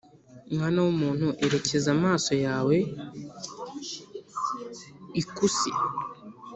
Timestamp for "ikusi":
5.21-5.71